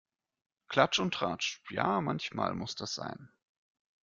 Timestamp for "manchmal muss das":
2.01-2.95